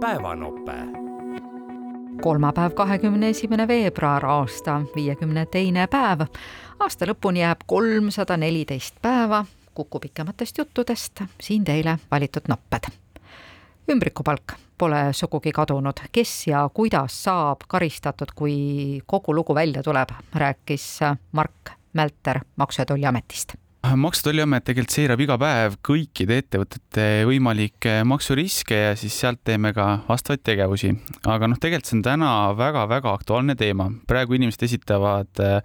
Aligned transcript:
päevanope. 0.00 0.72
kolmapäev, 2.22 2.70
kahekümne 2.70 3.28
esimene 3.28 3.68
veebruar, 3.68 4.26
aasta 4.26 4.82
viiekümne 4.96 5.46
teine 5.46 5.86
päev. 5.86 6.20
aasta 6.80 7.06
lõpuni 7.06 7.40
jääb 7.40 7.60
kolmsada 7.66 8.36
neliteist 8.36 8.94
päeva. 9.02 9.44
Kuku 9.74 10.00
pikematest 10.00 10.58
juttudest 10.58 11.20
siin 11.40 11.64
teile 11.64 11.98
valitud 12.10 12.48
nopped. 12.48 12.90
ümbrikupalk 13.92 14.52
pole 14.78 15.12
sugugi 15.12 15.52
kadunud, 15.52 16.00
kes 16.12 16.46
ja 16.46 16.70
kuidas 16.74 17.24
saab 17.24 17.58
karistatud, 17.68 18.28
kui 18.34 19.00
kogu 19.06 19.34
lugu 19.34 19.54
välja 19.54 19.82
tuleb, 19.82 20.08
rääkis 20.34 21.00
Mark 21.32 21.70
Mälter 21.92 22.40
Maksu- 22.56 22.80
ja 22.80 22.86
Tolliametist 22.86 23.54
maksu- 23.82 24.20
ja 24.20 24.30
Tolliamet 24.30 24.64
tegelikult 24.64 24.94
seirab 24.94 25.20
iga 25.24 25.36
päev 25.40 25.76
kõikide 25.86 26.40
ettevõtete 26.42 27.06
võimalikke 27.28 28.00
maksuriske 28.04 28.76
ja 28.76 28.96
siis 28.96 29.16
sealt 29.20 29.40
teeme 29.44 29.72
ka 29.72 30.02
vastavaid 30.08 30.42
tegevusi. 30.44 30.92
aga 31.24 31.48
noh, 31.48 31.56
tegelikult 31.56 31.86
see 31.86 31.96
on 31.98 32.02
täna 32.02 32.32
väga-väga 32.56 33.12
aktuaalne 33.12 33.56
teema. 33.56 33.90
praegu 34.06 34.34
inimesed 34.34 34.62
esitavad 34.62 35.40
äh, 35.40 35.62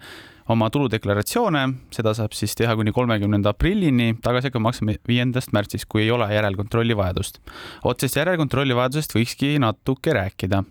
oma 0.48 0.70
tuludeklaratsioone, 0.70 1.62
seda 1.90 2.14
saab 2.14 2.32
siis 2.32 2.54
teha 2.54 2.76
kuni 2.78 2.92
kolmekümnenda 2.94 3.50
aprillini, 3.50 4.14
tagasi 4.22 4.48
hakkab 4.48 4.62
maksma 4.62 4.94
viiendast 5.08 5.52
märtsist, 5.52 5.88
kui 5.90 6.04
ei 6.04 6.10
ole 6.10 6.28
järelkontrolli 6.32 6.96
vajadust. 6.96 7.40
otsest 7.84 8.16
järelkontrolli 8.16 8.74
vajadusest 8.74 9.14
võikski 9.14 9.58
natuke 9.58 10.14
rääkida. 10.14 10.64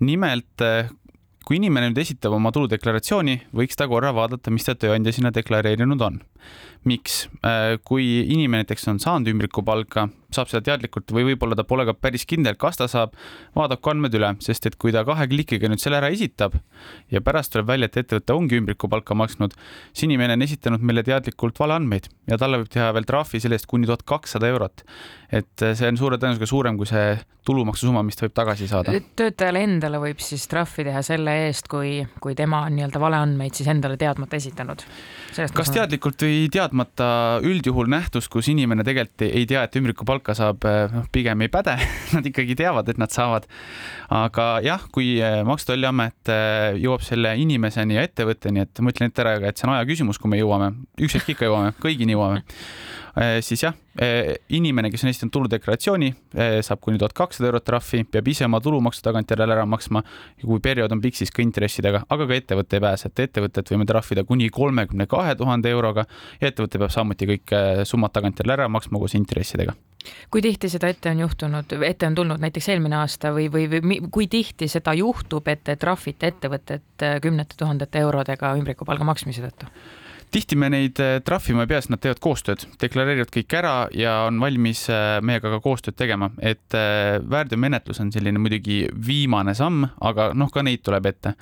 nimelt 0.00 0.62
äh, 0.62 0.88
kui 1.50 1.58
inimene 1.58 1.88
nüüd 1.90 1.98
esitab 1.98 2.36
oma 2.36 2.52
tuludeklaratsiooni, 2.54 3.32
võiks 3.58 3.74
ta 3.74 3.88
korra 3.90 4.12
vaadata, 4.14 4.52
mis 4.54 4.62
ta 4.68 4.76
tööandja 4.78 5.10
sinna 5.16 5.32
deklareerinud 5.34 6.04
on. 6.06 6.20
Miks, 6.86 7.24
äh, 7.42 7.74
kui 7.82 8.04
inimene 8.22 8.62
näiteks 8.62 8.86
on 8.92 9.00
saanud 9.02 9.32
ümbrikupalka, 9.32 10.04
saab 10.36 10.50
seda 10.52 10.62
teadlikult 10.70 11.12
või 11.14 11.26
võib-olla 11.30 11.58
ta 11.58 11.64
pole 11.68 11.86
ka 11.88 11.94
päris 11.96 12.26
kindel, 12.28 12.56
kas 12.60 12.80
ta 12.80 12.88
saab, 12.90 13.14
vaadaku 13.56 13.94
andmed 13.94 14.14
üle, 14.18 14.32
sest 14.44 14.70
et 14.70 14.78
kui 14.80 14.94
ta 14.94 15.04
kahe 15.08 15.28
klikiga 15.30 15.70
nüüd 15.70 15.82
selle 15.82 16.00
ära 16.00 16.10
esitab 16.12 16.56
ja 17.12 17.22
pärast 17.24 17.54
tuleb 17.54 17.70
välja, 17.70 17.90
et 17.90 18.00
ettevõte 18.04 18.36
ongi 18.36 18.60
ümbrikupalka 18.60 19.16
maksnud, 19.18 19.56
siis 19.92 20.08
inimene 20.08 20.38
on 20.38 20.46
esitanud 20.46 20.84
meile 20.86 21.04
teadlikult 21.06 21.58
valeandmeid 21.60 22.10
ja 22.30 22.38
talle 22.40 22.62
võib 22.62 22.72
teha 22.72 22.92
veel 22.96 23.08
trahvi 23.08 23.42
selle 23.42 23.58
eest 23.58 23.68
kuni 23.70 23.88
tuhat 23.90 24.06
kakssada 24.06 24.48
eurot. 24.50 24.84
et 25.30 25.62
see 25.62 25.86
on 25.86 25.98
suure 25.98 26.18
tõenäosusega 26.18 26.46
suurem 26.50 26.78
kui 26.78 26.88
see 26.90 27.18
tulumaksusumma, 27.46 28.02
mis 28.04 28.18
ta 28.18 28.26
võib 28.26 28.34
tagasi 28.36 28.68
saada. 28.70 28.94
töötajale 29.16 29.62
endale 29.64 30.00
võib 30.02 30.20
siis 30.22 30.46
trahvi 30.50 30.84
teha 30.86 31.02
selle 31.06 31.34
eest, 31.46 31.68
kui, 31.70 32.00
kui 32.22 32.36
tema 32.38 32.64
on 32.66 32.76
nii-öelda 32.76 33.00
valeandmeid 33.02 33.56
siis 33.56 33.70
endale 33.72 33.96
teadmata 34.00 34.36
esitanud. 34.36 34.84
kas 35.54 35.72
teadlikult 35.72 36.26
või 36.26 36.42
teadmata 36.52 37.10
üldjuhul 37.46 37.90
nähtus, 37.90 38.28
kus 38.28 38.50
inimene 38.52 38.84
tegelikult 38.86 39.26
ei 39.30 39.46
tea, 39.48 39.64
et 39.66 39.76
ümbrikupalka 40.20 40.34
saab, 40.36 40.64
noh, 40.92 41.06
pigem 41.12 41.40
ei 41.42 41.48
päde. 41.48 41.76
Nad 42.14 42.26
ikkagi 42.26 42.56
teavad, 42.56 42.88
et 42.88 42.98
nad 42.98 43.10
saavad. 43.10 43.46
aga 44.10 44.60
jah, 44.62 44.80
kui 44.92 45.20
eh, 45.20 45.42
Maksu- 45.44 45.68
ja 45.68 45.74
Tolliamet 45.74 46.28
eh, 46.28 46.78
jõuab 46.82 47.02
selle 47.02 47.36
inimeseni 47.38 47.94
ja 47.94 48.02
ettevõtteni, 48.02 48.60
et 48.64 48.80
ma 48.80 48.90
ütlen 48.90 49.10
ette 49.10 49.22
ära, 49.22 49.36
et 49.46 49.56
see 49.56 49.68
on 49.68 49.74
aja 49.74 49.86
küsimus, 49.86 50.18
kui 50.18 50.30
me 50.30 50.40
jõuame, 50.40 50.72
üks 51.00 51.14
hetk 51.14 51.36
ikka 51.36 51.46
jõuame, 51.46 51.74
kõigini 51.80 52.16
jõuame. 52.16 52.42
Eh, 53.16 53.40
siis 53.42 53.62
jah, 53.62 53.74
eh, 53.98 54.36
inimene, 54.54 54.90
kes 54.90 55.02
on 55.04 55.10
esitanud 55.10 55.32
tuludeklaratsiooni, 55.34 56.14
eh, 56.34 56.60
saab 56.62 56.80
kuni 56.80 56.98
tuhat 56.98 57.12
kakssada 57.12 57.50
eurot 57.50 57.64
trahvi, 57.66 58.04
peab 58.04 58.28
ise 58.28 58.44
oma 58.46 58.60
tulumaksu 58.60 59.02
tagantjärele 59.02 59.56
ära 59.56 59.66
maksma. 59.66 60.02
kui 60.40 60.58
periood 60.58 60.92
on 60.92 61.00
pikk, 61.00 61.16
siis 61.16 61.30
ka 61.30 61.42
intressidega, 61.42 62.04
aga 62.08 62.26
ka 62.26 62.32
ettevõte 62.34 62.74
ei 62.74 62.80
pääse, 62.80 63.06
et 63.06 63.28
ettevõtet 63.28 63.68
võime 63.68 63.86
trahvida 63.86 64.24
kuni 64.24 64.48
kolmekümne 64.48 65.06
kahe 65.06 65.34
tuhande 65.34 65.68
euroga. 65.68 66.06
Ja 66.40 66.48
ettevõte 66.48 66.78
peab 66.78 66.90
samuti 66.90 67.26
kõik 67.26 67.84
summad 67.84 68.12
tagantjärele 68.12 68.52
ära 68.52 68.68
maksma 68.68 68.98
koos 68.98 69.14
intressidega 69.14 69.74
kui 70.30 70.42
tihti 70.42 70.68
seda 70.72 70.90
ette 70.90 71.10
on 71.10 71.24
juhtunud, 71.26 71.72
ette 71.86 72.06
on 72.06 72.14
tulnud 72.14 72.42
näiteks 72.42 72.68
eelmine 72.72 73.00
aasta 73.00 73.34
või, 73.36 73.48
või, 73.52 73.66
või 73.70 74.00
kui 74.10 74.28
tihti 74.30 74.68
seda 74.68 74.94
juhtub, 74.96 75.48
et 75.48 75.64
te 75.64 75.76
trahvite 75.76 76.32
ettevõtet 76.34 77.08
kümnete 77.22 77.58
tuhandete 77.58 78.04
eurodega 78.04 78.54
ümbrikupalga 78.60 79.04
maksmise 79.04 79.44
tõttu? 79.44 79.70
tihti 80.30 80.56
me 80.56 80.70
neid 80.70 81.00
äh, 81.02 81.18
trahvima 81.26 81.64
ei 81.64 81.70
pea, 81.70 81.80
sest 81.82 81.92
nad 81.92 82.02
teevad 82.02 82.20
koostööd, 82.22 82.64
deklareerivad 82.80 83.32
kõik 83.34 83.56
ära 83.58 83.74
ja 83.96 84.14
on 84.28 84.40
valmis 84.42 84.84
äh, 84.92 85.18
meiega 85.26 85.52
ka 85.56 85.60
koostööd 85.64 85.98
tegema, 85.98 86.30
et 86.38 86.76
äh, 86.78 87.18
väärteomenetlus 87.30 88.02
on 88.04 88.12
selline 88.14 88.42
muidugi 88.42 88.84
viimane 89.06 89.54
samm, 89.58 89.88
aga 90.06 90.30
noh, 90.38 90.52
ka 90.54 90.64
neid 90.66 90.84
tuleb 90.86 91.10
ette 91.10 91.34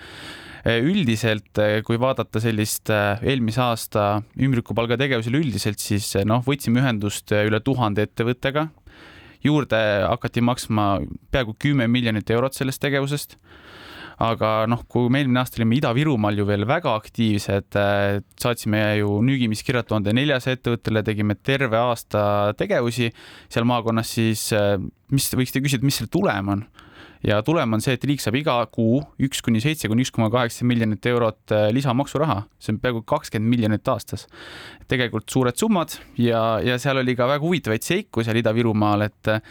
üldiselt, 0.66 1.60
kui 1.86 1.98
vaadata 2.00 2.40
sellist 2.42 2.90
eelmise 2.90 3.62
aasta 3.62 4.06
ümbrikupalga 4.40 4.98
tegevusele 5.00 5.38
üldiselt, 5.38 5.78
siis 5.82 6.10
noh, 6.26 6.42
võtsime 6.46 6.82
ühendust 6.82 7.30
üle 7.30 7.60
tuhande 7.64 8.08
ettevõttega. 8.08 8.68
juurde 9.44 9.78
hakati 10.02 10.42
maksma 10.42 10.98
peaaegu 11.30 11.54
kümme 11.62 11.86
miljonit 11.86 12.30
eurot 12.30 12.54
sellest 12.58 12.82
tegevusest 12.82 13.36
aga 14.18 14.66
noh, 14.70 14.82
kui 14.90 15.06
me 15.12 15.22
eelmine 15.22 15.40
aasta 15.42 15.60
olime 15.60 15.76
Ida-Virumaal 15.78 16.40
ju 16.40 16.46
veel 16.48 16.66
väga 16.68 16.94
aktiivsed, 16.98 17.78
äh, 17.78 18.18
saatsime 18.40 18.80
ju 18.98 19.20
nüügimiskirjad 19.26 19.86
tuhande 19.88 20.14
neljasaja 20.16 20.58
ettevõttele, 20.58 21.04
tegime 21.06 21.38
terve 21.38 21.78
aasta 21.78 22.22
tegevusi 22.58 23.12
seal 23.46 23.68
maakonnas, 23.70 24.10
siis 24.18 24.48
äh, 24.56 24.74
mis, 25.14 25.30
võiksite 25.38 25.62
küsida, 25.62 25.86
mis 25.86 26.00
selle 26.00 26.10
tulem 26.12 26.54
on 26.56 26.66
ja 27.24 27.40
tulem 27.42 27.74
on 27.74 27.82
see, 27.82 27.96
et 27.96 28.04
riik 28.06 28.22
saab 28.22 28.36
iga 28.38 28.54
kuu 28.70 29.00
üks 29.26 29.42
kuni 29.44 29.62
seitse 29.62 29.90
kuni 29.90 30.04
üks 30.04 30.12
koma 30.14 30.28
kaheksa 30.32 30.66
miljonit 30.68 31.06
eurot 31.10 31.54
äh, 31.54 31.68
lisamaksuraha, 31.74 32.44
see 32.62 32.74
on 32.74 32.80
peaaegu 32.82 33.02
kakskümmend 33.08 33.50
miljonit 33.50 33.90
aastas. 33.90 34.26
tegelikult 34.88 35.28
suured 35.28 35.58
summad 35.58 35.92
ja, 36.16 36.60
ja 36.64 36.78
seal 36.80 37.02
oli 37.02 37.12
ka 37.18 37.26
väga 37.28 37.44
huvitavaid 37.44 37.84
seiku 37.84 38.22
seal 38.24 38.38
Ida-Virumaal, 38.40 39.04
et 39.08 39.32
äh, 39.32 39.42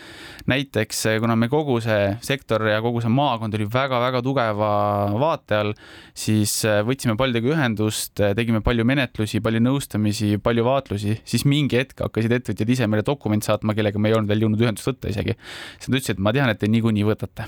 näiteks 0.50 1.04
äh, 1.12 1.20
kuna 1.24 1.36
me 1.36 1.50
kogu 1.52 1.80
see 1.84 2.16
sektor 2.26 2.64
ja 2.72 2.80
kogu 2.84 3.04
see 3.04 3.12
maakond 3.12 3.58
oli 3.58 3.68
väga-väga 3.74 4.24
tugeva 4.26 4.72
vaate 5.20 5.60
all, 5.60 5.76
siis 6.18 6.62
võtsime 6.88 7.18
paljudega 7.20 7.54
ühendust, 7.54 8.16
tegime 8.38 8.64
palju 8.66 8.86
menetlusi, 8.88 9.42
palju 9.44 9.62
nõustamisi, 9.64 10.38
palju 10.44 10.66
vaatlusi, 10.68 11.20
siis 11.28 11.46
mingi 11.50 11.82
hetk 11.82 12.06
hakkasid 12.08 12.40
ettevõtjad 12.40 12.74
ise 12.78 12.90
meile 12.90 13.06
dokumente 13.06 13.50
saatma, 13.50 13.76
kellega 13.78 14.02
me 14.02 14.12
ei 14.12 14.18
olnud 14.18 14.32
veel 14.32 14.48
jõudnud 14.48 14.66
ühendust 14.66 14.90
võtta 14.90 15.12
isegi. 15.12 15.38
siis 15.78 15.92
nad 15.92 16.00
ütlesid, 16.00 16.18
et 16.18 16.24
ma 16.24 16.34
tean, 16.36 16.52
et 16.54 16.62
te 16.62 16.72
niikuinii 16.72 17.06
võtate 17.08 17.48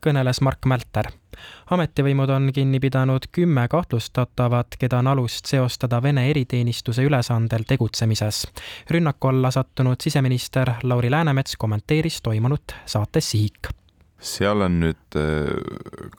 kõneles 0.00 0.40
Mark 0.40 0.66
Mälter. 0.66 1.10
ametivõimud 1.70 2.30
on 2.30 2.50
kinni 2.52 2.80
pidanud 2.80 3.26
kümme 3.32 3.68
kahtlustatavat, 3.68 4.76
keda 4.78 4.98
on 4.98 5.06
alust 5.06 5.46
seostada 5.46 6.02
Vene 6.02 6.30
eriteenistuse 6.30 7.02
ülesandel 7.02 7.64
tegutsemises. 7.66 8.46
rünnaku 8.90 9.28
alla 9.28 9.50
sattunud 9.50 10.00
siseminister 10.00 10.70
Lauri 10.82 11.10
Läänemets 11.10 11.56
kommenteeris 11.56 12.22
toimunut 12.22 12.74
saates 12.86 13.30
Sihik 13.30 13.79
seal 14.20 14.60
on 14.60 14.76
nüüd 14.82 15.16
äh, 15.16 15.48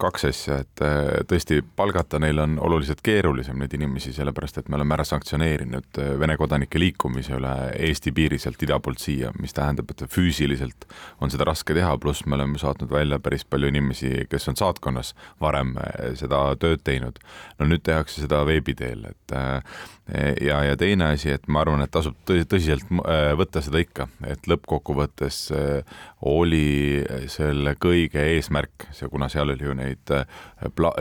kaks 0.01 0.25
asja, 0.31 0.57
et 0.63 0.81
äh, 0.83 1.21
tõesti 1.29 1.59
palgata 1.77 2.19
neil 2.21 2.41
on 2.41 2.57
oluliselt 2.61 3.03
keerulisem 3.05 3.59
neid 3.61 3.75
inimesi, 3.77 4.13
sellepärast 4.15 4.57
et 4.57 4.71
me 4.71 4.79
oleme 4.79 4.95
ära 4.97 5.05
sanktsioneerinud 5.05 6.01
äh, 6.01 6.13
Vene 6.21 6.35
kodanike 6.39 6.81
liikumise 6.81 7.37
üle 7.37 7.53
Eesti 7.77 8.13
piiri 8.17 8.39
sealt 8.41 8.61
ida 8.65 8.79
poolt 8.81 9.03
siia, 9.03 9.29
mis 9.39 9.53
tähendab, 9.57 9.93
et 9.93 10.03
füüsiliselt 10.11 10.87
on 11.21 11.33
seda 11.33 11.45
raske 11.51 11.77
teha, 11.77 11.93
pluss 12.01 12.25
me 12.25 12.37
oleme 12.39 12.61
saatnud 12.61 12.89
välja 12.91 13.21
päris 13.21 13.45
palju 13.45 13.69
inimesi, 13.69 14.25
kes 14.31 14.49
on 14.49 14.57
saatkonnas 14.57 15.13
varem 15.41 15.75
seda 16.17 16.43
tööd 16.61 16.81
teinud. 16.85 17.21
no 17.59 17.69
nüüd 17.69 17.85
tehakse 17.85 18.25
seda 18.25 18.41
veebi 18.49 18.73
teel, 18.77 19.05
et 19.11 19.35
ja, 20.41 20.61
ja 20.65 20.77
teine 20.77 21.13
asi, 21.13 21.31
et 21.35 21.47
ma 21.47 21.61
arvan, 21.61 21.83
et 21.85 21.91
tasub 21.93 22.17
tõsiselt 22.25 22.89
võtta 23.37 23.61
seda 23.63 23.81
ikka, 23.81 24.07
et 24.27 24.49
lõppkokkuvõttes 24.49 25.43
oli 26.27 27.01
selle 27.31 27.75
kõige 27.79 27.90
eesmärk, 28.37 28.87
see, 28.95 29.09
kuna 29.11 29.29
seal 29.31 29.53
oli 29.53 29.67
ju 29.67 29.75
neid, 29.77 30.13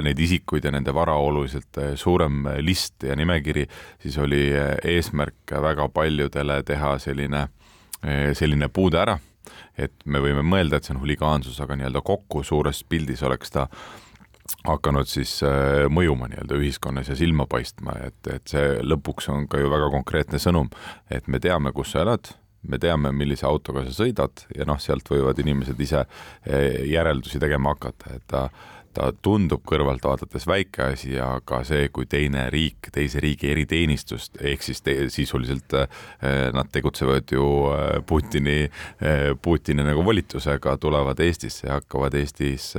neid 0.05 0.21
isikuid 0.27 0.65
ja 0.65 0.73
nende 0.75 0.95
vara 0.95 1.15
oluliselt 1.21 1.81
suurem 2.01 2.45
list 2.65 3.07
ja 3.07 3.17
nimekiri, 3.17 3.67
siis 4.03 4.19
oli 4.19 4.43
eesmärk 4.95 5.55
väga 5.63 5.89
paljudele 5.95 6.61
teha 6.67 6.97
selline, 7.03 7.47
selline 8.35 8.69
puude 8.69 9.01
ära. 9.03 9.19
et 9.81 9.93
me 10.05 10.21
võime 10.21 10.43
mõelda, 10.45 10.77
et 10.77 10.85
see 10.85 10.93
on 10.93 11.01
huligaansus, 11.01 11.57
aga 11.61 11.77
nii-öelda 11.79 12.03
kokku 12.05 12.43
suures 12.45 12.83
pildis 12.85 13.23
oleks 13.25 13.51
ta 13.51 13.67
hakanud 14.67 15.09
siis 15.09 15.39
äh, 15.47 15.87
mõjuma 15.93 16.29
nii-öelda 16.31 16.59
ühiskonnas 16.61 17.11
ja 17.11 17.17
silma 17.19 17.47
paistma, 17.51 17.95
et, 18.07 18.19
et 18.33 18.51
see 18.51 18.81
lõpuks 18.85 19.31
on 19.33 19.47
ka 19.51 19.61
ju 19.61 19.71
väga 19.73 19.91
konkreetne 19.95 20.41
sõnum, 20.43 20.71
et 21.11 21.29
me 21.29 21.41
teame, 21.43 21.73
kus 21.77 21.95
sa 21.95 22.05
elad, 22.05 22.33
me 22.69 22.79
teame, 22.79 23.13
millise 23.17 23.47
autoga 23.49 23.85
sa 23.87 23.95
sõidad 24.03 24.45
ja 24.57 24.67
noh, 24.69 24.81
sealt 24.83 25.09
võivad 25.09 25.39
inimesed 25.41 25.81
ise 25.81 26.03
äh, 26.03 26.85
järeldusi 26.91 27.41
tegema 27.43 27.75
hakata, 27.75 28.15
et 28.17 28.29
ta 28.31 28.49
ta 28.97 29.11
tundub 29.23 29.63
kõrvalt 29.67 30.03
vaadates 30.03 30.47
väike 30.51 30.89
asi, 30.97 31.13
aga 31.23 31.61
see, 31.67 31.89
kui 31.95 32.09
teine 32.11 32.49
riik, 32.51 32.91
teise 32.95 33.23
riigi 33.23 33.51
eriteenistust 33.53 34.41
ehk 34.43 34.67
siis 34.67 34.83
te, 34.83 34.97
sisuliselt 35.15 35.77
eh, 35.79 36.49
nad 36.55 36.71
tegutsevad 36.75 37.31
ju 37.31 37.47
eh, 37.71 38.01
Putini 38.07 38.59
Putini 39.43 39.87
nagu 39.87 40.03
volitusega, 40.05 40.77
tulevad 40.83 41.21
Eestisse 41.23 41.69
ja 41.69 41.79
hakkavad 41.79 42.19
Eestis 42.19 42.73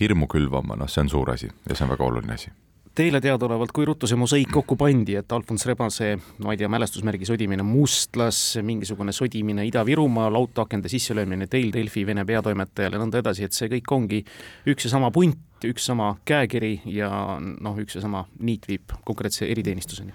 hirmu 0.00 0.26
külvama, 0.30 0.76
noh, 0.78 0.90
see 0.90 1.06
on 1.06 1.12
suur 1.12 1.36
asi 1.36 1.46
ja 1.48 1.74
see 1.76 1.86
on 1.86 1.94
väga 1.94 2.10
oluline 2.10 2.34
asi 2.34 2.50
teile 2.98 3.20
teadaolevalt, 3.22 3.70
kui 3.74 3.86
ruttu 3.86 4.08
see 4.10 4.18
mosaik 4.18 4.50
kokku 4.50 4.74
pandi, 4.78 5.14
et 5.20 5.32
Alfons 5.34 5.64
Rebase, 5.68 6.10
ma 6.42 6.54
ei 6.54 6.58
tea, 6.58 6.70
mälestusmärgi 6.72 7.28
sodimine 7.28 7.62
Mustlas, 7.66 8.40
mingisugune 8.66 9.14
sodimine 9.14 9.66
Ida-Virumaal, 9.68 10.34
autoakende 10.40 10.90
sisselöömine 10.90 11.46
teil 11.50 11.70
Delfi 11.74 12.02
Vene 12.08 12.24
peatoimetajale 12.26 12.98
ja 12.98 13.02
nõnda 13.02 13.22
edasi, 13.22 13.46
et 13.46 13.54
see 13.54 13.70
kõik 13.76 13.94
ongi 13.94 14.24
üks 14.72 14.88
ja 14.88 14.94
sama 14.96 15.12
punt, 15.14 15.38
üks 15.68 15.86
sama 15.92 16.16
käekiri 16.26 16.72
ja 16.90 17.10
noh, 17.38 17.78
üks 17.78 17.98
ja 17.98 18.02
sama 18.02 18.24
niit 18.42 18.66
viib 18.70 18.98
konkreetse 19.06 19.46
eriteenistuseni 19.46 20.14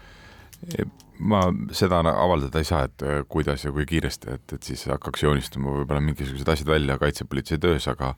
ma 1.23 1.39
seda 1.75 1.99
avaldada 2.09 2.59
ei 2.59 2.67
saa, 2.67 2.87
et 2.87 3.03
äh, 3.05 3.21
kuidas 3.29 3.63
ja 3.65 3.71
kui 3.71 3.85
kiiresti, 3.87 4.33
et, 4.33 4.55
et 4.57 4.67
siis 4.67 4.83
hakkaks 4.89 5.23
joonistuma 5.23 5.71
võib-olla 5.77 6.01
mingisugused 6.03 6.49
asjad 6.49 6.71
välja 6.73 6.97
kaitsepolitsei 7.01 7.61
töös, 7.61 7.87
aga 7.91 8.13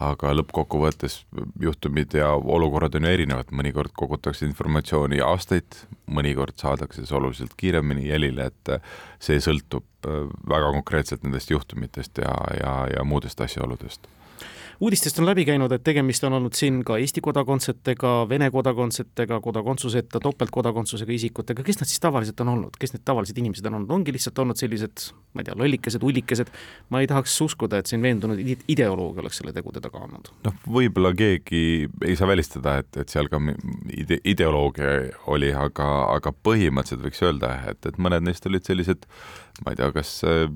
aga 0.00 0.34
lõppkokkuvõttes 0.36 1.16
juhtumid 1.62 2.14
ja 2.14 2.30
olukorrad 2.34 2.94
on 2.98 3.06
ju 3.08 3.14
erinevad, 3.16 3.50
mõnikord 3.54 3.94
kogutakse 3.96 4.46
informatsiooni 4.46 5.22
aastaid, 5.24 5.80
mõnikord 6.10 6.58
saadakse 6.60 7.06
see 7.06 7.16
oluliselt 7.18 7.56
kiiremini 7.58 8.08
jälile, 8.10 8.50
et 8.52 8.74
äh, 8.76 8.94
see 9.22 9.40
sõltub 9.42 9.86
äh, 10.06 10.24
väga 10.50 10.72
konkreetselt 10.78 11.26
nendest 11.26 11.50
juhtumitest 11.54 12.22
ja, 12.22 12.34
ja, 12.60 12.74
ja 12.96 13.06
muudest 13.06 13.40
asjaoludest 13.46 14.10
uudistest 14.80 15.18
on 15.18 15.26
läbi 15.28 15.44
käinud, 15.44 15.72
et 15.72 15.82
tegemist 15.84 16.24
on 16.24 16.32
olnud 16.38 16.56
siin 16.56 16.80
ka 16.86 16.96
Eesti 17.00 17.20
kodakondsetega, 17.24 18.12
Vene 18.28 18.50
kodakondsetega, 18.50 19.40
kodakondsuseta, 19.44 20.20
topeltkodakondsusega 20.24 21.12
isikutega, 21.12 21.64
kes 21.66 21.80
nad 21.82 21.90
siis 21.90 22.00
tavaliselt 22.00 22.40
on 22.44 22.52
olnud, 22.54 22.78
kes 22.80 22.94
need 22.94 23.04
tavalised 23.04 23.38
inimesed 23.38 23.66
on 23.68 23.80
olnud, 23.80 23.92
ongi 23.98 24.14
lihtsalt 24.16 24.38
olnud 24.40 24.60
sellised, 24.60 25.10
ma 25.34 25.44
ei 25.44 25.50
tea, 25.50 25.56
lollikesed, 25.60 26.06
ullikesed, 26.06 26.52
ma 26.90 27.02
ei 27.04 27.10
tahaks 27.10 27.36
uskuda, 27.44 27.80
et 27.80 27.92
siin 27.92 28.02
veendunud 28.04 28.40
ideoloog 28.40 29.20
oleks 29.20 29.42
selle 29.42 29.52
tegude 29.56 29.82
taga 29.84 30.00
olnud. 30.06 30.32
noh, 30.46 30.56
võib-olla 30.78 31.12
keegi 31.18 31.62
ei 32.06 32.16
saa 32.16 32.30
välistada, 32.30 32.78
et, 32.84 33.02
et 33.04 33.12
seal 33.12 33.28
ka 33.32 33.42
ide-, 33.92 34.22
ideoloogia 34.24 34.96
oli, 35.30 35.52
aga, 35.52 35.90
aga 36.16 36.32
põhimõtteliselt 36.32 37.04
võiks 37.04 37.22
öelda, 37.26 37.54
et, 37.74 37.84
et 37.86 38.00
mõned 38.00 38.24
neist 38.24 38.48
olid 38.48 38.64
sellised 38.64 39.04
ma 39.64 39.72
ei 39.72 39.78
tea, 39.78 39.90
kas 39.92 40.10
äh, 40.24 40.46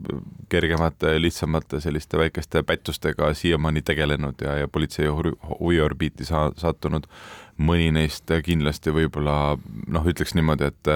kergemate, 0.52 1.14
lihtsamate 1.20 1.80
selliste 1.82 2.18
väikeste 2.18 2.62
pättustega 2.66 3.32
siiamaani 3.36 3.82
tegelenud 4.14 4.42
ja, 4.42 4.58
ja 4.64 4.68
politsei 4.68 5.08
huviorbiiti 5.08 6.24
saa-, 6.24 6.52
sattunud. 6.56 7.06
mõni 7.54 7.92
neist 7.94 8.26
kindlasti 8.42 8.90
võib-olla 8.90 9.54
noh, 9.86 10.06
ütleks 10.10 10.32
niimoodi, 10.34 10.72
et, 10.72 10.88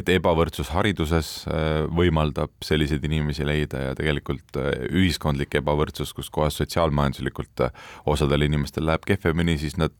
et 0.00 0.08
ebavõrdsus 0.14 0.70
hariduses 0.72 1.44
äh, 1.44 1.84
võimaldab 1.92 2.54
selliseid 2.64 3.04
inimesi 3.04 3.44
leida 3.44 3.82
ja 3.90 3.94
tegelikult 3.94 4.56
äh, 4.56 4.70
ühiskondlik 4.88 5.58
ebavõrdsus, 5.60 6.14
kus 6.16 6.32
kohas 6.32 6.56
sotsiaalmajanduslikult 6.56 7.66
äh, 7.66 7.84
osadel 8.06 8.48
inimestel 8.48 8.88
läheb 8.88 9.04
kehvemini, 9.04 9.58
siis 9.60 9.76
nad 9.76 9.92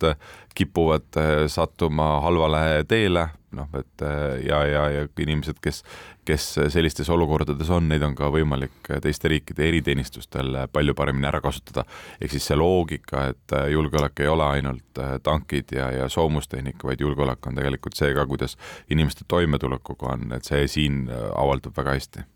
kipuvad 0.57 1.21
sattuma 1.53 2.23
halvale 2.25 2.87
teele, 2.89 3.29
noh, 3.57 3.71
et 3.79 4.05
ja, 4.47 4.61
ja, 4.69 4.85
ja 4.93 5.07
inimesed, 5.23 5.59
kes, 5.63 5.83
kes 6.29 6.47
sellistes 6.75 7.09
olukordades 7.13 7.71
on, 7.73 7.89
neid 7.91 8.05
on 8.07 8.15
ka 8.19 8.29
võimalik 8.33 8.91
teiste 9.03 9.31
riikide 9.33 9.67
eriteenistustel 9.69 10.63
palju 10.73 10.95
paremini 10.99 11.29
ära 11.31 11.41
kasutada. 11.45 11.87
ehk 12.21 12.37
siis 12.37 12.47
see 12.51 12.59
loogika, 12.59 13.27
et 13.33 13.57
julgeolek 13.73 14.25
ei 14.25 14.31
ole 14.33 14.47
ainult 14.59 15.03
tankid 15.23 15.73
ja, 15.77 15.91
ja 15.93 16.09
soomustehnika, 16.09 16.89
vaid 16.89 17.01
julgeolek 17.01 17.47
on 17.47 17.59
tegelikult 17.59 17.97
see 17.99 18.15
ka, 18.15 18.27
kuidas 18.27 18.57
inimeste 18.91 19.25
toimetulekuga 19.29 20.15
on, 20.15 20.33
et 20.37 20.45
see 20.45 20.67
siin 20.71 21.07
äh, 21.11 21.29
avaldub 21.35 21.77
väga 21.77 21.97
hästi. 21.97 22.27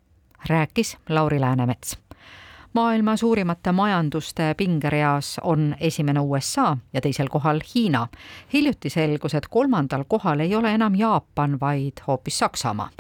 rääkis 0.49 0.97
Lauri 1.09 1.41
Läänemets 1.41 1.99
maailma 2.73 3.17
suurimate 3.17 3.73
majanduste 3.73 4.55
pingereas 4.57 5.41
on 5.43 5.75
esimene 5.81 6.21
USA 6.21 6.77
ja 6.93 7.01
teisel 7.01 7.29
kohal 7.29 7.61
Hiina. 7.75 8.09
hiljuti 8.53 8.91
selgus, 8.91 9.35
et 9.35 9.49
kolmandal 9.49 10.05
kohal 10.09 10.41
ei 10.41 10.55
ole 10.55 10.75
enam 10.75 10.95
Jaapan, 10.95 11.61
vaid 11.61 11.93
hoopis 12.07 12.39
Saksamaa. 12.39 12.91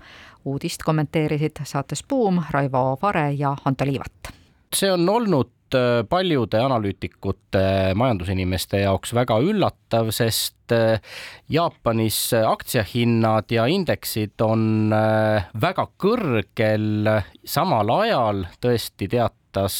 uudist 0.44 0.82
kommenteerisid 0.84 1.56
saates 1.64 2.04
Buum 2.08 2.42
Raivo 2.50 2.98
Vare 3.02 3.32
ja 3.32 3.56
Anto 3.64 3.86
Liivat. 3.86 4.12
see 4.76 4.92
on 4.92 5.08
olnud 5.08 5.59
paljude 6.10 6.60
analüütikute, 6.62 7.62
majandusinimeste 7.98 8.82
jaoks 8.84 9.14
väga 9.16 9.38
üllatav, 9.44 10.12
sest 10.14 10.74
äh, 10.74 11.00
Jaapanis 11.50 12.18
aktsiahinnad 12.38 13.52
ja 13.54 13.66
indeksid 13.70 14.40
on 14.44 14.94
äh, 14.94 15.50
väga 15.60 15.88
kõrgel, 16.00 17.10
samal 17.44 17.94
ajal 18.00 18.46
tõesti 18.62 19.10
teatas 19.10 19.76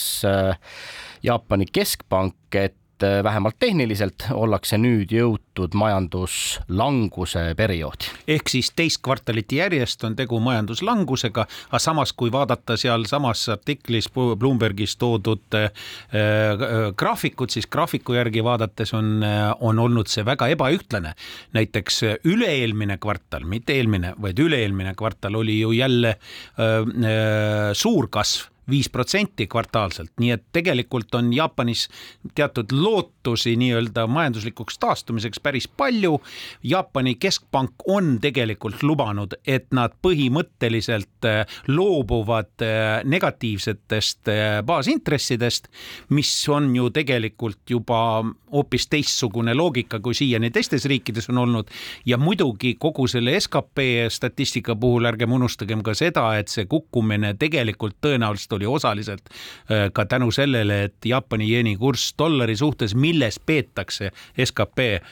Jaapani 1.23 1.67
keskpank, 1.71 2.59
et 2.59 2.75
et 3.01 3.03
äh, 3.03 3.25
vähemalt 3.25 3.57
tehniliselt 3.59 4.27
ollakse 4.35 4.79
nüüd 4.79 5.13
jõutud 5.13 5.75
majanduslanguse 5.75 7.55
perioodi. 7.57 8.11
ehk 8.29 8.49
siis 8.49 8.71
teist 8.77 9.01
kvartalit 9.03 9.53
järjest 9.53 10.05
on 10.05 10.17
tegu 10.17 10.41
majanduslangusega, 10.41 11.47
aga 11.71 11.79
samas, 11.79 12.13
kui 12.13 12.33
vaadata 12.33 12.77
sealsamas 12.77 13.49
artiklis 13.49 14.11
Bloombergis 14.13 14.97
toodud 14.97 15.55
äh, 15.55 15.65
äh, 15.65 16.93
graafikut, 16.97 17.51
siis 17.51 17.67
graafiku 17.67 18.15
järgi 18.15 18.45
vaadates 18.45 18.95
on, 18.95 19.23
äh, 19.25 19.55
on 19.61 19.79
olnud 19.79 20.09
see 20.09 20.25
väga 20.25 20.49
ebaühtlane. 20.49 21.15
näiteks 21.53 22.03
üle-eelmine 22.25 22.99
kvartal, 22.99 23.45
mitte 23.45 23.73
eelmine, 23.73 24.15
vaid 24.21 24.39
üle-eelmine 24.39 24.95
kvartal 24.95 25.35
oli 25.35 25.61
ju 25.61 25.73
jälle 25.73 26.17
äh, 26.17 27.73
suur 27.73 28.09
kasv 28.11 28.50
viis 28.71 28.89
protsenti 28.89 29.47
kvartaalselt, 29.47 30.13
nii 30.21 30.31
et 30.35 30.45
tegelikult 30.53 31.15
on 31.15 31.33
Jaapanis 31.33 31.89
teatud 32.35 32.73
lootusi 32.73 33.57
nii-öelda 33.57 34.07
majanduslikuks 34.07 34.79
taastumiseks 34.79 35.41
päris 35.41 35.69
palju. 35.69 36.21
Jaapani 36.63 37.15
keskpank 37.15 37.87
on 37.89 38.19
tegelikult 38.21 38.83
lubanud, 38.83 39.35
et 39.47 39.67
nad 39.75 39.95
põhimõtteliselt 40.03 41.27
äh, 41.29 41.47
loobuvad 41.69 42.65
äh, 42.65 43.05
negatiivsetest 43.05 44.29
äh, 44.29 44.61
baasintressidest, 44.67 45.69
mis 46.11 46.33
on 46.49 46.71
ju 46.77 46.91
tegelikult 46.95 47.71
juba 47.71 48.25
hoopis 48.53 48.89
teistsugune 48.91 49.55
loogika, 49.55 50.01
kui 50.01 50.15
siiani 50.15 50.51
teistes 50.51 50.85
riikides 50.91 51.31
on 51.31 51.39
olnud. 51.39 51.71
ja 52.07 52.17
muidugi 52.19 52.75
kogu 52.79 53.07
selle 53.09 53.41
skp 53.41 53.79
statistika 54.09 54.77
puhul 54.77 55.05
ärgem 55.05 55.33
unustagem 55.33 55.83
ka 55.83 55.95
seda, 55.95 56.39
et 56.39 56.49
see 56.49 56.67
kukkumine 56.71 57.35
tegelikult 57.39 57.97
tõenäoliselt 58.03 58.50
oli 58.53 58.67
osaliselt 58.67 59.23
äh, 59.31 59.89
ka 59.93 60.05
tänu 60.05 60.31
sellele, 60.31 60.83
et 60.85 61.07
Jaapani 61.07 61.49
jeeni 61.51 61.77
kurss 61.77 62.15
dollari 62.19 62.57
suhtes, 62.57 62.95
milles 62.95 63.41
peetakse 63.47 64.11
skp 64.45 64.79
äh, 64.81 65.03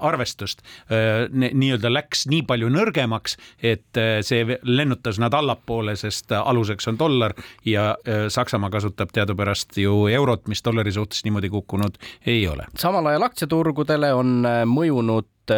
arvestust, 0.00 0.62
äh, 0.90 1.26
nii-öelda 1.30 1.92
läks 1.92 2.26
nii 2.30 2.42
palju 2.46 2.70
nõrgemaks, 2.72 3.36
et 3.62 3.98
see 4.26 4.58
lennutas 4.62 5.20
nad 5.22 5.34
allapoole, 5.34 5.96
sest 5.96 6.32
aluseks 6.36 6.88
on 6.90 6.98
dollar 6.98 7.34
ja 7.64 7.94
Saksamaa 8.32 8.70
kasutab 8.70 9.12
teadupärast 9.14 9.76
ju 9.80 10.06
eurot, 10.12 10.46
mis 10.50 10.62
dollari 10.64 10.92
suhtes 10.92 11.24
niimoodi 11.24 11.50
kukkunud 11.52 11.96
ei 12.26 12.46
ole. 12.48 12.66
samal 12.78 13.06
ajal 13.10 13.26
aktsiaturgudele 13.28 14.12
on 14.14 14.42
mõjunud 14.70 15.54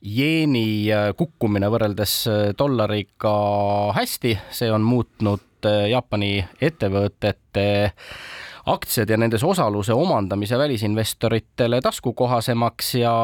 jeeni 0.00 0.66
kukkumine 1.16 1.68
võrreldes 1.72 2.14
dollariga 2.58 3.34
hästi, 3.96 4.36
see 4.56 4.72
on 4.72 4.84
muutnud 4.86 5.49
Äh, 5.66 5.90
Jaapani 5.90 6.44
ettevõtete 6.62 7.92
aktsiad 8.70 9.10
ja 9.10 9.16
nendes 9.18 9.42
osaluse 9.44 9.94
omandamise 9.96 10.58
välisinvestoritele 10.58 11.80
taskukohasemaks 11.84 12.94
ja 13.00 13.14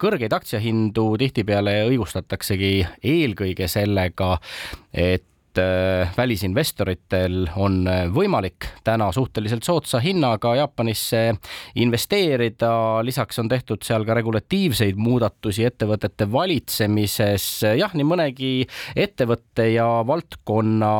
kõrgeid 0.00 0.32
aktsiahindu 0.32 1.04
tihtipeale 1.20 1.76
õigustataksegi 1.90 2.72
eelkõige 3.12 3.68
sellega, 3.68 4.38
et 4.92 5.26
Äh, 5.58 6.08
välisinvestoritel 6.16 7.42
on 7.60 7.82
äh, 7.84 8.06
võimalik 8.08 8.70
täna 8.86 9.10
suhteliselt 9.12 9.66
soodsa 9.66 9.98
hinnaga 10.00 10.54
Jaapanisse 10.56 11.34
investeerida, 11.76 12.70
lisaks 13.04 13.36
on 13.42 13.50
tehtud 13.52 13.84
seal 13.84 14.06
ka 14.08 14.16
regulatiivseid 14.16 14.96
muudatusi 14.96 15.66
ettevõtete 15.68 16.24
valitsemises, 16.32 17.48
jah, 17.76 17.92
nii 17.92 18.08
mõnegi 18.08 18.52
ettevõtte 18.96 19.68
ja 19.74 19.88
valdkonna 20.08 20.94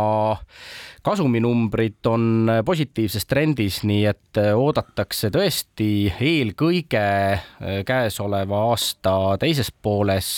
kasuminumbrid 1.03 2.13
on 2.13 2.53
positiivses 2.67 3.25
trendis, 3.31 3.81
nii 3.89 4.05
et 4.13 4.43
äh, 4.43 4.53
oodatakse 4.53 5.33
tõesti 5.33 6.13
eelkõige 6.13 7.07
käesoleva 7.89 8.67
aasta 8.69 9.17
teises 9.41 9.73
pooles 9.73 10.29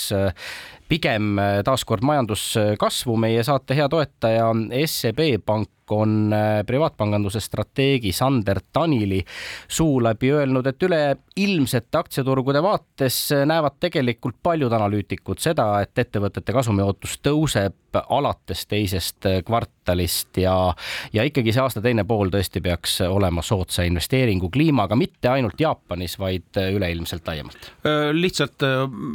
pigem 0.89 1.39
äh, 1.39 1.59
taaskord 1.65 2.03
majanduskasvu. 2.05 3.17
meie 3.17 3.43
saate 3.43 3.77
hea 3.77 3.87
toetaja 3.89 4.51
SEB 4.85 5.19
Pank 5.45 5.69
on 5.91 6.33
privaatpanganduse 6.65 7.39
strateegi 7.39 8.11
Sander 8.11 8.59
Tanili 8.73 9.21
suu 9.67 10.03
läbi 10.03 10.31
öelnud, 10.31 10.67
et 10.67 10.83
üleilmsete 10.83 11.97
aktsiaturgude 11.97 12.63
vaates 12.63 13.19
näevad 13.45 13.79
tegelikult 13.79 14.39
paljud 14.43 14.73
analüütikud 14.73 15.41
seda, 15.41 15.67
et 15.81 15.97
ettevõtete 16.05 16.53
kasumiootus 16.55 17.19
tõuseb 17.25 17.99
alates 18.09 18.65
teisest 18.67 19.27
kvartalist 19.45 20.37
ja, 20.41 20.73
ja 21.13 21.23
ikkagi 21.27 21.53
see 21.55 21.63
aasta 21.63 21.81
teine 21.83 22.03
pool 22.07 22.31
tõesti 22.33 22.61
peaks 22.63 22.97
olema 23.07 23.43
soodsa 23.45 23.85
investeeringu 23.87 24.49
kliimaga, 24.51 24.97
mitte 24.99 25.29
ainult 25.31 25.59
Jaapanis, 25.61 26.17
vaid 26.19 26.59
üleilmselt 26.59 27.27
laiemalt. 27.27 27.71
lihtsalt 28.13 28.65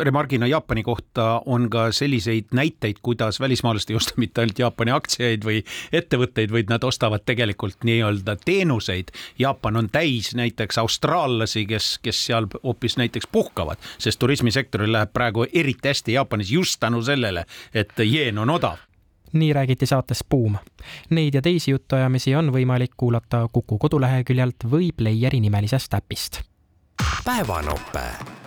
remargina 0.00 0.46
Jaapani 0.46 0.82
kohta 0.86 1.42
on 1.46 1.68
ka 1.70 1.90
selliseid 1.92 2.54
näiteid, 2.56 3.02
kuidas 3.02 3.40
välismaalased 3.40 3.90
ei 3.90 3.96
osta 3.96 4.16
mitte 4.16 4.40
ainult 4.44 4.58
Jaapani 4.58 4.94
aktsiaid 4.96 5.44
või 5.44 5.62
ettevõtteid, 5.92 6.52
vaid 6.60 6.70
nad 6.70 6.84
ostavad 6.84 7.20
tegelikult 7.26 7.84
nii-öelda 7.84 8.36
teenuseid. 8.44 9.08
Jaapan 9.38 9.76
on 9.76 9.88
täis 9.90 10.34
näiteks 10.34 10.78
austraallasi, 10.78 11.66
kes, 11.66 11.98
kes 12.02 12.26
seal 12.26 12.46
hoopis 12.64 12.96
näiteks 12.96 13.26
puhkavad, 13.32 13.76
sest 13.98 14.18
turismisektoril 14.18 14.92
läheb 14.92 15.12
praegu 15.12 15.46
eriti 15.52 15.88
hästi 15.88 16.12
Jaapanis 16.12 16.52
just 16.52 16.80
tänu 16.80 17.02
sellele, 17.02 17.44
et 17.74 17.92
jeen 17.98 18.38
on 18.38 18.50
odav 18.50 18.78
nii 19.32 19.52
räägiti 19.52 19.86
saates 19.86 20.24
Buum. 20.30 20.56
Neid 21.10 21.34
ja 21.34 21.42
teisi 21.42 21.70
jutuajamisi 21.70 22.34
on 22.34 22.50
võimalik 22.52 22.96
kuulata 22.96 23.46
Kuku 23.52 23.78
koduleheküljelt 23.78 24.66
või 24.70 24.90
Playeri 24.96 25.40
nimelisest 25.40 25.94
äpist. 25.94 26.42
päevanope 27.24 28.39